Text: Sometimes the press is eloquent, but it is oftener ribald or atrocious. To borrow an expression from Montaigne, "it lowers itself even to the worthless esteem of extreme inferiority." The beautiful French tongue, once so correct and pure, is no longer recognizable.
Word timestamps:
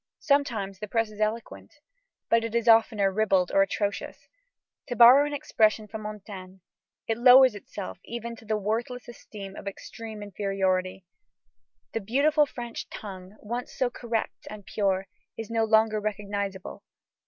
Sometimes 0.17 0.79
the 0.79 0.87
press 0.87 1.11
is 1.11 1.21
eloquent, 1.21 1.75
but 2.27 2.43
it 2.43 2.55
is 2.55 2.67
oftener 2.67 3.11
ribald 3.11 3.51
or 3.53 3.61
atrocious. 3.61 4.27
To 4.87 4.95
borrow 4.95 5.27
an 5.27 5.33
expression 5.35 5.87
from 5.87 6.01
Montaigne, 6.01 6.61
"it 7.05 7.19
lowers 7.19 7.53
itself 7.53 7.99
even 8.03 8.35
to 8.37 8.45
the 8.45 8.57
worthless 8.57 9.07
esteem 9.07 9.55
of 9.55 9.67
extreme 9.67 10.23
inferiority." 10.23 11.05
The 11.93 12.01
beautiful 12.01 12.47
French 12.47 12.89
tongue, 12.89 13.37
once 13.41 13.75
so 13.77 13.91
correct 13.91 14.47
and 14.49 14.65
pure, 14.65 15.05
is 15.37 15.51
no 15.51 15.65
longer 15.65 15.99
recognizable. 15.99 16.81